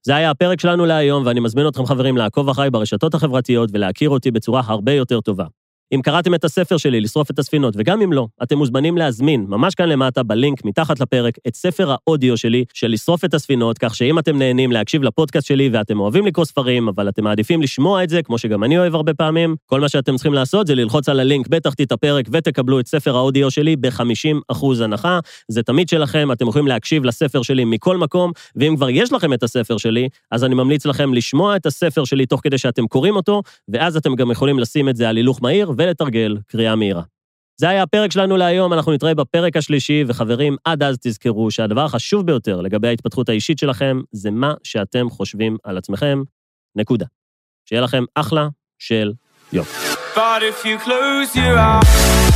זה 0.06 0.16
היה 0.16 0.32
הפרק 0.32 0.60
שלנו 0.60 0.86
להיום, 0.86 1.26
ואני 1.26 1.40
מזמין 1.40 1.68
אתכם 1.68 1.86
חברים 1.86 2.18
לעקוב 2.18 2.50
אחריי 2.50 2.70
ברשתות 2.70 3.14
החברתיות 3.14 3.70
ולהכיר 3.74 4.10
אותי 4.10 4.32
בצורה 4.32 4.62
הרבה 4.66 4.92
יותר 4.92 5.22
טובה. 5.22 5.46
אם 5.96 6.02
קראתם 6.02 6.36
את 6.36 6.44
הספר 6.44 6.78
שלי, 6.78 7.02
לשרוף 7.02 7.32
את 7.32 7.40
הספינות, 7.40 7.74
וגם 7.78 8.02
אם 8.02 8.14
לא, 8.14 8.28
אתם 8.44 8.58
מוזמנים 8.58 8.98
להזמין, 8.98 9.46
ממש 9.48 9.76
כאן 9.76 9.90
למטה, 9.90 10.24
בלינק 10.24 10.66
מתחת 10.66 11.00
לפרק, 11.00 11.34
את 11.48 11.56
ספר 11.56 11.92
האודיו 11.92 12.38
שלי 12.38 12.66
של 12.74 12.88
לשרוף 12.88 13.26
את 13.26 13.34
הספינות, 13.34 13.78
כך 13.78 13.96
שאם 13.96 14.20
אתם 14.20 14.38
נהנים 14.38 14.72
להקשיב 14.72 15.04
לפודקאסט 15.04 15.48
שלי 15.48 15.70
ואתם 15.74 16.00
אוהבים 16.00 16.26
לקרוא 16.26 16.46
ספרים, 16.46 16.88
אבל 16.88 17.10
אתם 17.10 17.24
מעדיפים 17.24 17.62
לשמוע 17.62 18.04
את 18.04 18.10
זה, 18.10 18.24
כמו 18.24 18.38
שגם 18.38 18.64
אני 18.64 18.78
אוהב 18.78 18.96
הרבה 18.96 19.14
פעמים, 19.14 19.56
כל 19.66 19.82
מה 19.82 19.90
שאתם 19.90 20.16
צריכים 20.16 20.34
לעשות 20.34 20.68
זה 20.68 20.76
ללחוץ 20.76 21.10
על 21.10 21.20
הלינק 21.20 21.48
בתחתית 21.48 21.92
הפרק 21.92 22.26
ותקבלו 22.32 22.80
את 22.80 22.88
ספר 22.88 23.16
האודיו 23.16 23.52
שלי 23.52 23.76
ב-50% 23.76 24.66
הנחה. 24.84 25.20
זה 25.48 25.64
תמיד 25.64 25.90
שלכם, 25.90 26.32
אתם 26.32 26.48
יכולים 26.48 26.68
להקשיב 26.68 27.04
לספר 27.06 27.42
שלי 27.42 27.66
מכל 27.66 27.98
מקום, 27.98 28.32
ואם 28.56 28.76
כבר 28.76 28.90
יש 28.90 29.14
לכם 29.14 29.34
את 29.34 29.44
הספר 29.44 29.78
שלי, 29.78 30.10
אז 30.32 30.44
אני 30.44 30.56
ממליץ 30.56 30.86
לכם 30.86 31.14
לשמוע 31.14 31.56
את 31.56 31.66
הספר 31.66 32.04
שלי 32.04 32.26
תוך 32.26 32.42
כדי 32.44 32.58
שאתם 32.58 32.88
קוראים 32.88 33.16
אותו, 33.16 33.42
ואז 33.68 33.98
אתם 33.98 34.16
גם 34.16 34.32
יכולים 34.32 34.60
לשים 34.60 34.90
את 34.90 34.96
זה 34.96 35.10
על 35.10 35.18
הילוך 35.18 35.40
מהיר 35.42 35.72
ולתרגל 35.88 36.38
קריאה 36.48 36.76
מהירה. 36.76 37.02
זה 37.58 37.70
היה 37.70 37.84
הפרק 37.84 38.12
שלנו 38.12 38.38
להיום, 38.38 38.74
אנחנו 38.74 38.92
נתראה 38.94 39.16
בפרק 39.16 39.58
השלישי, 39.58 40.04
וחברים, 40.08 40.56
עד 40.66 40.84
אז 40.84 40.98
תזכרו 41.02 41.52
שהדבר 41.52 41.86
החשוב 41.86 42.26
ביותר 42.26 42.62
לגבי 42.62 42.88
ההתפתחות 42.88 43.30
האישית 43.30 43.60
שלכם, 43.60 44.02
זה 44.12 44.32
מה 44.32 44.54
שאתם 44.64 45.10
חושבים 45.10 45.58
על 45.64 45.78
עצמכם. 45.78 46.24
נקודה. 46.76 47.06
שיהיה 47.66 47.82
לכם 47.82 48.04
אחלה 48.16 48.48
של 48.80 49.14
יום. 49.54 49.66
But 50.16 50.42
if 50.44 50.66
you 50.66 50.78
close 50.86 51.36
your 51.36 51.58
eyes 51.58 52.34